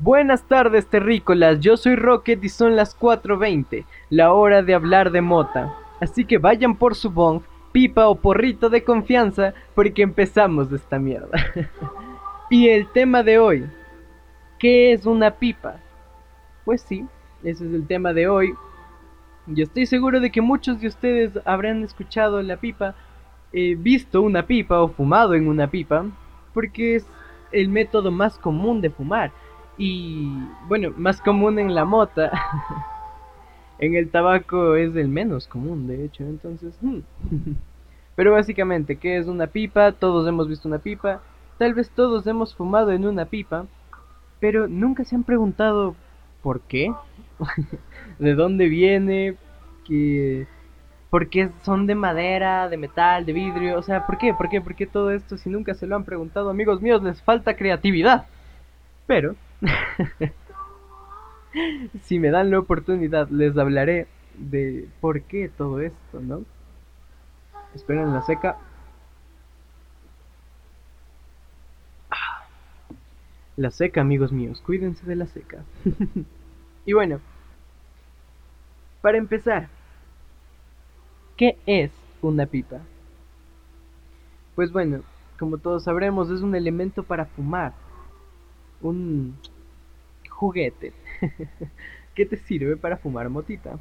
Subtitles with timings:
[0.00, 1.58] Buenas tardes, terrícolas.
[1.58, 5.74] Yo soy Rocket y son las 4:20, la hora de hablar de mota.
[5.98, 7.42] Así que vayan por su bong,
[7.72, 11.30] pipa o porrito de confianza, porque empezamos de esta mierda.
[12.50, 13.66] y el tema de hoy:
[14.60, 15.80] ¿qué es una pipa?
[16.64, 17.04] Pues sí,
[17.42, 18.54] ese es el tema de hoy.
[19.48, 22.94] Yo estoy seguro de que muchos de ustedes habrán escuchado la pipa,
[23.52, 26.06] eh, visto una pipa o fumado en una pipa,
[26.54, 27.06] porque es
[27.50, 29.32] el método más común de fumar
[29.78, 30.28] y
[30.66, 32.32] bueno, más común en la mota.
[33.78, 36.76] en el tabaco es el menos común, de hecho, entonces...
[36.82, 37.00] Hmm.
[38.16, 39.92] Pero básicamente, ¿qué es una pipa?
[39.92, 41.22] Todos hemos visto una pipa.
[41.56, 43.66] Tal vez todos hemos fumado en una pipa.
[44.40, 45.94] Pero nunca se han preguntado
[46.42, 46.92] por qué.
[48.18, 49.36] ¿De dónde viene?
[49.86, 50.48] ¿Qué...
[51.10, 53.78] ¿Por qué son de madera, de metal, de vidrio?
[53.78, 54.34] O sea, ¿por qué?
[54.34, 54.60] ¿Por qué?
[54.60, 55.38] ¿Por qué todo esto?
[55.38, 58.26] Si nunca se lo han preguntado, amigos míos, les falta creatividad.
[59.06, 59.36] Pero
[62.02, 64.06] si me dan la oportunidad, les hablaré
[64.36, 66.42] de por qué todo esto, ¿no?
[67.74, 68.56] Esperen la seca.
[73.56, 75.64] La seca, amigos míos, cuídense de la seca.
[76.86, 77.20] y bueno,
[79.02, 79.68] para empezar,
[81.36, 81.90] ¿qué es
[82.22, 82.82] una pipa?
[84.54, 85.02] Pues bueno,
[85.40, 87.72] como todos sabremos, es un elemento para fumar
[88.80, 89.36] un
[90.28, 90.92] juguete
[92.14, 93.78] que te sirve para fumar motita.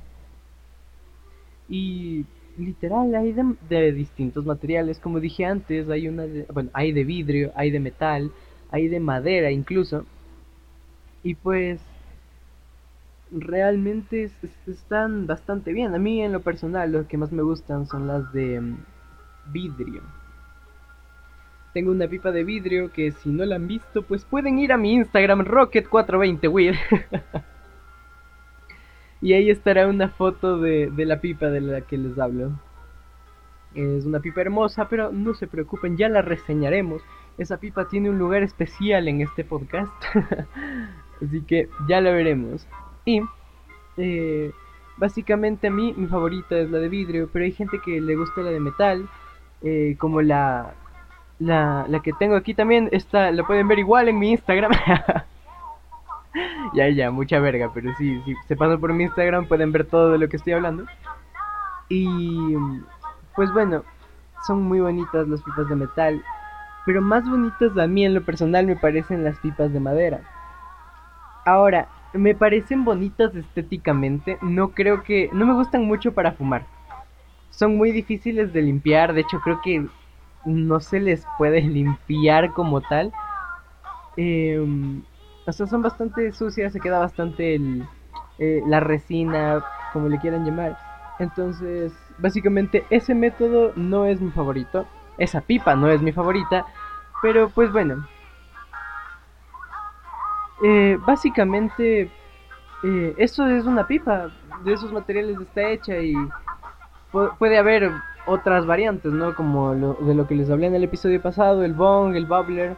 [1.70, 2.26] Y
[2.58, 3.36] literal hay
[3.70, 8.32] de, distintos materiales, como dije antes, hay una bueno, hay de vidrio, hay de metal,
[8.72, 10.06] hay de madera incluso.
[11.24, 11.80] Y pues
[13.32, 14.32] realmente
[14.66, 15.94] están bastante bien.
[15.94, 18.78] A mí en lo personal los que más me gustan son las de mm,
[19.52, 20.02] vidrio
[21.78, 24.78] tengo una pipa de vidrio que si no la han visto, pues pueden ir a
[24.78, 26.76] mi Instagram Rocket420
[29.22, 32.54] y ahí estará una foto de, de la pipa de la que les hablo.
[33.76, 37.04] Es una pipa hermosa, pero no se preocupen, ya la reseñaremos.
[37.38, 39.94] Esa pipa tiene un lugar especial en este podcast.
[41.24, 42.68] Así que ya la veremos.
[43.06, 43.22] Y
[43.98, 44.52] eh,
[44.98, 48.42] básicamente a mí mi favorita es la de vidrio, pero hay gente que le gusta
[48.42, 49.08] la de metal,
[49.62, 50.74] eh, como la
[51.40, 54.72] la, la que tengo aquí también, está, la pueden ver igual en mi Instagram.
[56.74, 60.12] ya, ya, mucha verga, pero sí, si se pasan por mi Instagram pueden ver todo
[60.12, 60.86] de lo que estoy hablando.
[61.90, 62.56] Y
[63.36, 63.84] pues bueno,
[64.46, 66.24] son muy bonitas las pipas de metal,
[66.86, 70.22] pero más bonitas a mí en lo personal me parecen las pipas de madera.
[71.46, 76.66] Ahora, me parecen bonitas estéticamente, no creo que no me gustan mucho para fumar.
[77.52, 79.88] Son muy difíciles de limpiar, de hecho creo que
[80.46, 83.12] no se les puede limpiar como tal.
[84.16, 84.60] Eh,
[85.46, 87.88] o sea, son bastante sucias, se queda bastante el,
[88.40, 90.78] eh, la resina, como le quieran llamar.
[91.20, 94.86] Entonces, básicamente ese método no es mi favorito.
[95.18, 96.66] Esa pipa no es mi favorita.
[97.22, 98.08] Pero pues bueno.
[100.64, 102.12] Eh, básicamente,
[102.84, 104.30] eh, eso es una pipa.
[104.64, 106.14] De esos materiales está hecha y
[107.40, 107.92] puede haber
[108.28, 109.34] otras variantes, ¿no?
[109.36, 112.78] Como de lo que les hablé en el episodio pasado, el bong, el bubbler,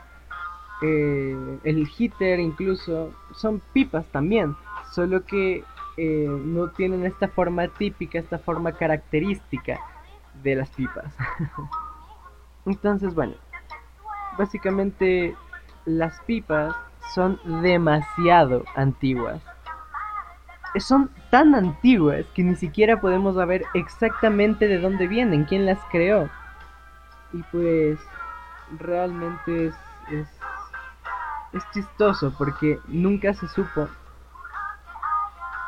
[0.82, 4.56] eh, el heater incluso, son pipas también,
[4.92, 5.64] solo que
[5.98, 9.80] eh, no tienen esta forma típica, esta forma característica
[10.44, 11.14] de las pipas.
[12.66, 13.34] Entonces, bueno,
[14.38, 15.36] básicamente
[15.86, 16.76] las pipas
[17.14, 19.42] son demasiado antiguas
[20.78, 26.30] son tan antiguas que ni siquiera podemos saber exactamente de dónde vienen, quién las creó.
[27.34, 28.00] Y pues
[28.78, 29.76] realmente es,
[30.12, 30.28] es,
[31.74, 33.88] chistoso porque nunca se supo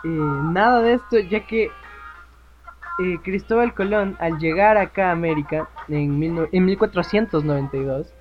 [0.03, 6.47] eh, nada de esto, ya que eh, Cristóbal Colón, al llegar acá a América en,
[6.51, 8.13] en 1492,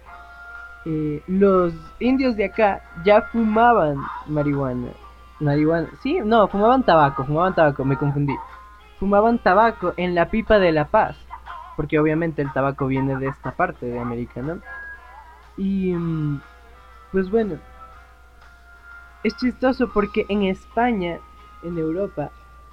[0.86, 4.92] eh, los indios de acá ya fumaban marihuana
[5.40, 5.88] marihuana.
[6.02, 8.34] Sí, no, fumaban tabaco, fumaban tabaco, me confundí.
[8.98, 11.16] Fumaban tabaco en la pipa de La Paz,
[11.76, 14.60] porque obviamente el tabaco viene de esta parte de América, ¿no?
[15.56, 16.40] Y mm,
[17.12, 17.56] pues bueno,
[19.24, 21.18] es chistoso porque en España,
[21.62, 22.30] en Europa,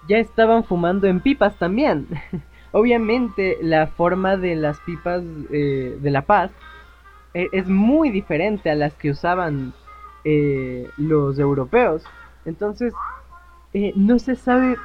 [0.08, 2.08] ya estaban fumando en pipas también.
[2.72, 6.52] obviamente la forma de las pipas eh, de La Paz
[7.34, 9.74] eh, es muy diferente a las que usaban
[10.24, 12.04] eh, los europeos.
[12.48, 12.94] Entonces,
[13.74, 14.78] eh, no se sabe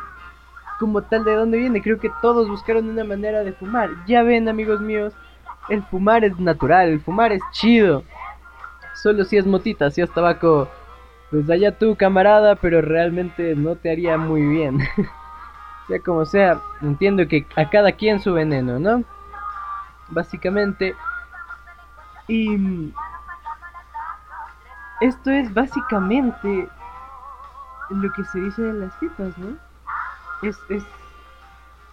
[0.78, 1.80] como tal de dónde viene.
[1.80, 3.90] Creo que todos buscaron una manera de fumar.
[4.06, 5.14] Ya ven, amigos míos,
[5.68, 8.02] el fumar es natural, el fumar es chido.
[8.94, 10.68] Solo si es motita, si es tabaco
[11.30, 14.80] pues allá tú camarada, pero realmente no te haría muy bien.
[15.88, 19.04] sea como sea, entiendo que a cada quien su veneno, ¿no?
[20.08, 20.94] Básicamente.
[22.28, 22.92] Y
[25.00, 26.68] esto es básicamente
[27.94, 29.56] lo que se dice de las pipas, ¿no?
[30.42, 30.84] Es, es,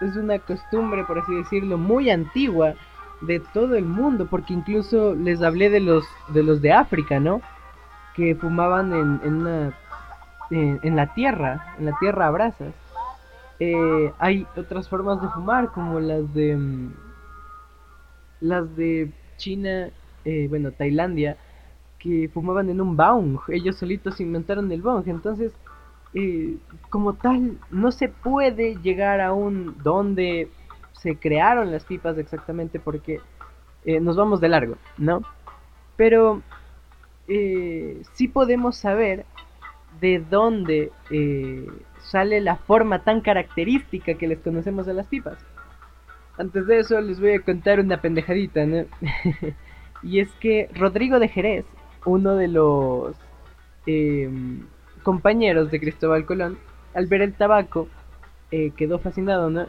[0.02, 2.74] es una costumbre, por así decirlo, muy antigua
[3.22, 7.42] de todo el mundo, porque incluso les hablé de los de los de África, ¿no?
[8.16, 9.74] Que fumaban en, en una
[10.52, 12.74] en, la tierra, en la tierra a brasas.
[13.60, 16.94] Eh, hay otras formas de fumar, como las de mm,
[18.42, 19.90] las de China,
[20.26, 21.38] eh, bueno, Tailandia,
[22.00, 23.40] que fumaban en un bong.
[23.50, 25.08] Ellos solitos inventaron el bong.
[25.08, 25.52] Entonces,
[26.14, 26.58] eh,
[26.90, 30.50] como tal, no se puede llegar a un donde
[30.94, 33.22] se crearon las pipas exactamente porque
[33.86, 35.22] eh, nos vamos de largo, ¿no?
[35.96, 36.42] Pero
[37.28, 39.26] eh, sí podemos saber
[40.02, 41.68] de dónde eh,
[42.02, 45.38] sale la forma tan característica que les conocemos a las pipas.
[46.38, 48.86] Antes de eso les voy a contar una pendejadita, ¿no?
[50.04, 51.66] y es que Rodrigo de Jerez,
[52.06, 53.16] uno de los
[53.86, 54.66] em,
[55.04, 56.58] compañeros de Cristóbal Colón,
[56.94, 57.88] al ver el tabaco,
[58.50, 59.68] quedó fascinado, ¿no?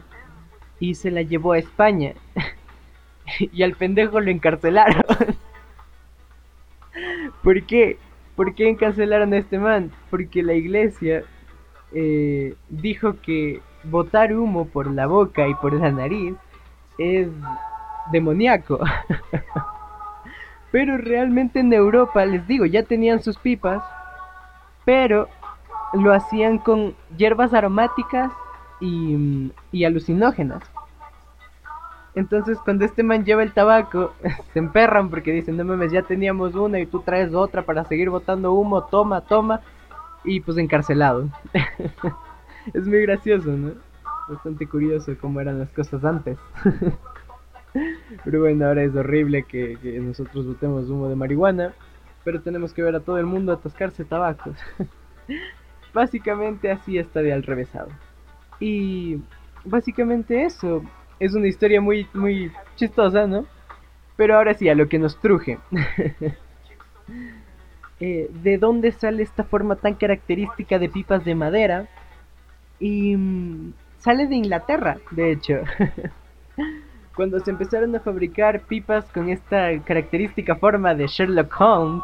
[0.81, 2.15] y se la llevó a España.
[3.39, 5.03] y al pendejo lo encarcelaron.
[7.43, 7.97] ¿Por qué?
[8.35, 9.91] ¿Por qué encarcelaron a este man?
[10.09, 11.23] Porque la iglesia
[11.93, 16.33] eh, dijo que botar humo por la boca y por la nariz
[16.97, 17.29] es
[18.11, 18.79] demoníaco.
[20.71, 23.83] pero realmente en Europa, les digo, ya tenían sus pipas,
[24.91, 25.29] pero
[25.93, 28.29] lo hacían con hierbas aromáticas
[28.81, 30.61] y, alucinógenas.
[32.13, 34.11] Entonces cuando este man lleva el tabaco,
[34.51, 38.09] se emperran porque dicen, no mames, ya teníamos una y tú traes otra para seguir
[38.09, 39.61] botando humo, toma, toma,
[40.25, 41.29] y pues encarcelado.
[42.73, 43.71] es muy gracioso, ¿no?
[44.27, 46.37] Bastante curioso cómo eran las cosas antes.
[48.25, 51.73] pero bueno, ahora es horrible que, que nosotros botemos humo de marihuana,
[52.23, 54.57] pero tenemos que ver a todo el mundo atascarse tabacos.
[55.93, 57.89] básicamente así está de al revésado.
[58.59, 59.17] Y
[59.65, 60.83] básicamente eso,
[61.19, 63.45] es una historia muy, muy chistosa, ¿no?
[64.15, 65.57] Pero ahora sí, a lo que nos truje.
[68.03, 71.87] Eh, ¿De dónde sale esta forma tan característica de pipas de madera?
[72.79, 75.59] Y mm, sale de Inglaterra, de hecho.
[77.15, 82.03] Cuando se empezaron a fabricar pipas con esta característica forma de Sherlock Holmes,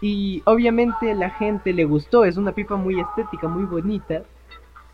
[0.00, 4.22] y obviamente la gente le gustó, es una pipa muy estética, muy bonita.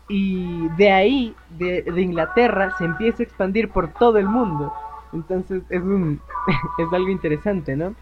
[0.07, 4.73] Y de ahí, de, Inglaterra, se empieza a expandir por todo el mundo.
[5.13, 6.19] Entonces es, un,
[6.77, 7.93] es algo interesante, ¿no?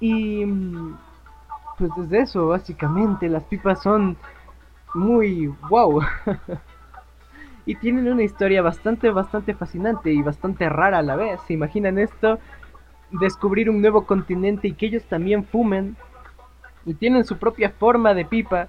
[0.00, 0.44] Y
[1.78, 3.28] pues es eso, básicamente.
[3.28, 4.16] Las pipas son
[4.94, 6.02] muy wow.
[7.64, 11.40] y tienen una historia bastante, bastante fascinante y bastante rara a la vez.
[11.46, 12.38] ¿Se imaginan esto?
[13.10, 15.96] Descubrir un nuevo continente y que ellos también fumen.
[16.84, 18.68] Y tienen su propia forma de pipa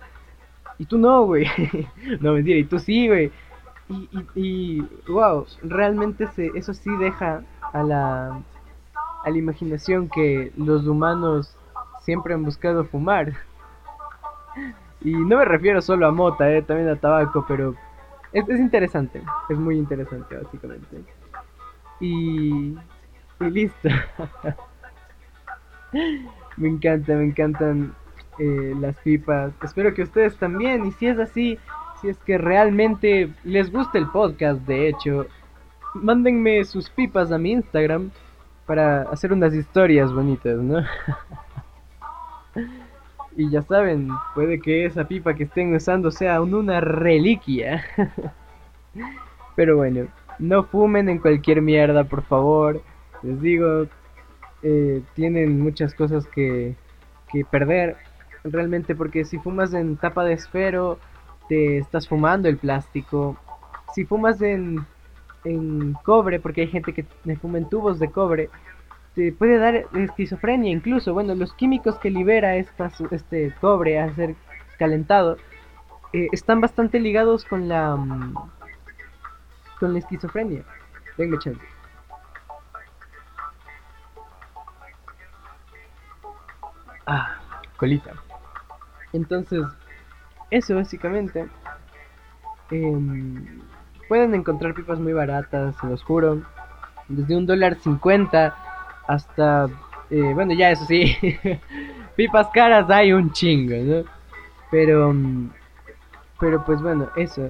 [0.78, 1.48] y tú no, güey.
[2.20, 3.32] no, mentira, y tú sí, güey.
[3.90, 7.44] Y, y, wow, realmente se, eso sí deja
[7.74, 8.42] a la,
[9.26, 11.56] a la imaginación que los humanos
[12.02, 13.34] siempre han buscado fumar.
[15.06, 17.76] Y no me refiero solo a mota, eh, también a tabaco, pero
[18.34, 21.04] es, es interesante, es muy interesante básicamente.
[22.00, 22.76] Y,
[23.40, 23.90] y listo.
[26.58, 27.94] me encanta, me encantan
[28.40, 29.54] eh, las pipas.
[29.64, 30.86] Espero que ustedes también.
[30.86, 31.60] Y si es así,
[32.02, 35.28] si es que realmente les gusta el podcast, de hecho,
[35.94, 38.12] mándenme sus pipas a mi Instagram
[38.66, 40.80] para hacer unas historias bonitas, ¿no?
[43.36, 47.84] y ya saben, puede que esa pipa que estén usando sea una reliquia.
[49.56, 50.08] Pero bueno,
[50.40, 52.82] no fumen en cualquier mierda, por favor.
[53.22, 53.88] Les digo,
[54.62, 56.76] eh, tienen muchas cosas que,
[57.32, 57.98] que perder
[58.44, 61.00] realmente porque si fumas en tapa de esfero
[61.48, 63.38] te estás fumando el plástico.
[63.94, 64.86] Si fumas en,
[65.44, 67.06] en cobre, porque hay gente que
[67.38, 68.50] fuma en tubos de cobre,
[69.16, 71.14] te puede dar esquizofrenia incluso.
[71.14, 74.36] Bueno, los químicos que libera este cobre al ser
[74.80, 75.38] calentado
[76.14, 78.34] eh, están bastante ligados con la mm,
[79.80, 80.64] con la esquizofrenia.
[81.18, 81.62] Venga, chance.
[87.06, 87.38] Ah,
[87.78, 88.14] colita.
[89.12, 89.64] Entonces,
[90.50, 91.48] eso básicamente.
[92.72, 93.62] Em,
[94.08, 96.42] pueden encontrar pipas muy baratas, se los juro.
[97.10, 98.56] Desde un dólar cincuenta
[99.08, 99.68] hasta...
[100.10, 101.16] Eh, bueno, ya eso sí.
[102.16, 104.04] pipas caras hay un chingo, ¿no?
[104.70, 105.50] Pero, mm,
[106.40, 107.50] pero pues bueno, eso.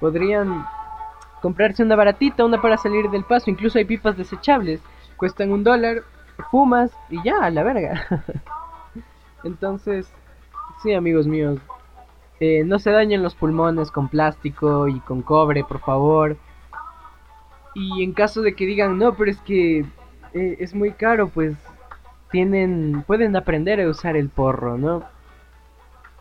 [0.00, 0.66] Podrían
[1.40, 3.50] comprarse una baratita, una para salir del paso.
[3.50, 4.80] Incluso hay pipas desechables.
[5.16, 6.02] Cuestan un dólar,
[6.50, 8.06] fumas y ya, a la verga.
[9.44, 10.12] Entonces,
[10.82, 11.58] sí, amigos míos.
[12.40, 16.36] Eh, no se dañen los pulmones con plástico y con cobre, por favor.
[17.74, 19.84] Y en caso de que digan, no, pero es que
[20.34, 21.54] eh, es muy caro, pues
[22.30, 25.04] tienen, pueden aprender a usar el porro, ¿no?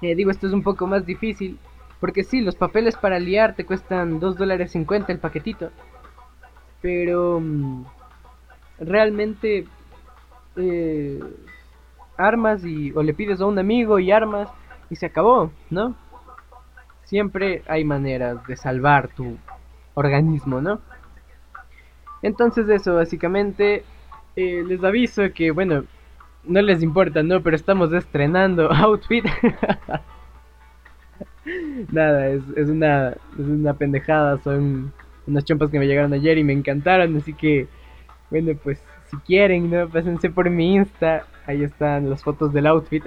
[0.01, 1.60] Digo, esto es un poco más difícil,
[2.00, 5.70] porque sí, los papeles para liar te cuestan 2 dólares 50 el paquetito,
[6.82, 7.86] pero mm,
[8.80, 9.68] realmente
[10.56, 11.20] eh,
[12.18, 14.50] armas y, o le pides a un amigo y armas
[14.89, 15.96] y se acabó, ¿no?
[17.06, 19.38] Siempre hay maneras de salvar tu
[19.94, 20.82] organismo, ¿no?
[22.22, 23.84] Entonces eso, básicamente,
[24.35, 25.85] eh, les aviso que, bueno,
[26.43, 27.41] no les importa, ¿no?
[27.41, 29.25] Pero estamos estrenando outfit.
[31.91, 34.93] Nada, es, es, una, es una pendejada, son
[35.27, 37.67] unas chompas que me llegaron ayer y me encantaron, así que,
[38.29, 39.89] bueno, pues si quieren, ¿no?
[39.89, 43.03] Pásense por mi Insta, ahí están las fotos del outfit.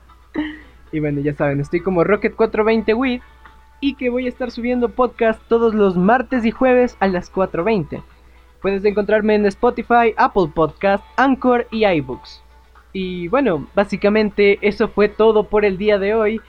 [0.92, 3.22] y bueno, ya saben, estoy como Rocket420 with
[3.80, 8.02] y que voy a estar subiendo podcast todos los martes y jueves a las 4.20.
[8.60, 12.42] Puedes encontrarme en Spotify, Apple Podcast, Anchor y iBooks.
[12.92, 16.40] Y bueno, básicamente eso fue todo por el día de hoy.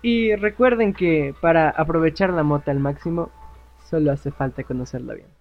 [0.00, 3.30] Y recuerden que para aprovechar la mota al máximo,
[3.90, 5.37] solo hace falta conocerla bien.